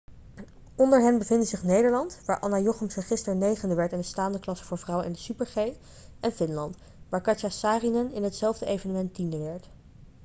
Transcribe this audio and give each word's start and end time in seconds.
onder 0.75 1.01
hen 1.01 1.17
bevinden 1.17 1.47
zich 1.47 1.63
nederland 1.63 2.21
waar 2.25 2.39
anna 2.39 2.59
jochemsen 2.59 3.03
gisteren 3.03 3.37
negende 3.37 3.75
werd 3.75 3.91
in 3.91 3.97
de 3.97 4.03
staande 4.03 4.39
klasse 4.39 4.65
voor 4.65 4.77
vrouwen 4.77 5.05
in 5.07 5.11
de 5.13 5.17
super-g 5.19 5.55
en 6.19 6.31
finland 6.31 6.77
waar 7.09 7.21
katja 7.21 7.49
saarinen 7.49 8.11
in 8.11 8.23
hetzelfde 8.23 8.65
evenement 8.65 9.13
tiende 9.13 9.37
werd 9.37 9.69